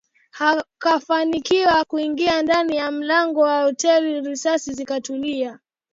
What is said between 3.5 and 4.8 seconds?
hoteli risasi